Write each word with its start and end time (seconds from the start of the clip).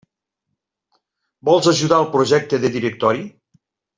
Vols 1.49 1.69
ajudar 1.73 2.01
el 2.05 2.09
Projecte 2.17 2.61
de 2.65 2.75
Directori? 2.79 3.23